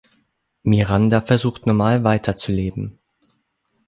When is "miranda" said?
0.63-1.21